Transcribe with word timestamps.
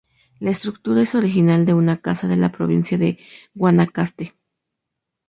La 0.39 0.49
estructura 0.49 1.03
es 1.03 1.13
original 1.13 1.67
de 1.67 1.75
una 1.75 2.01
casa 2.01 2.27
de 2.27 2.35
la 2.35 2.51
provincia 2.51 2.97
de 2.97 3.19
Guanacaste. 3.53 4.33